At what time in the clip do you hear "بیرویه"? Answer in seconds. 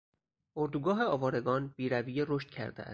1.67-2.25